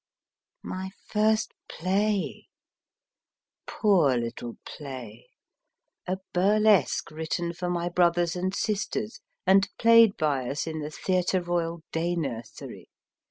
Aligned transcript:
v 0.63 0.67
My 0.67 0.89
first 1.09 1.53
play! 1.69 2.47
Poor 3.67 4.17
little 4.17 4.55
play 4.65 5.29
GEORGE 6.07 6.07
R. 6.07 6.15
SIMS 6.15 6.17
a 6.17 6.17
burlesque 6.33 7.11
written 7.11 7.53
for 7.53 7.69
my 7.69 7.87
brothers 7.87 8.35
and 8.35 8.55
sisters, 8.55 9.19
and 9.45 9.69
played 9.77 10.17
by 10.17 10.49
us 10.49 10.65
in 10.65 10.79
the 10.79 10.89
Theatre 10.89 11.43
Royal 11.43 11.83
Day 11.91 12.15
Nursery. 12.15 12.89